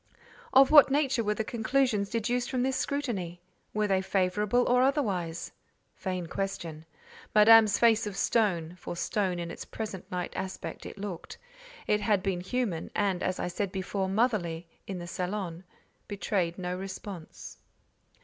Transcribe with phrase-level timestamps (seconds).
[0.51, 3.39] Of what nature were the conclusions deduced from this scrutiny?
[3.71, 5.51] Were they favourable or otherwise?
[5.95, 6.85] Vain question.
[7.35, 11.37] Madame's face of stone (for of stone in its present night aspect it looked:
[11.85, 15.65] it had been human, and, as I said before, motherly, in the salon)
[16.07, 17.59] betrayed no response.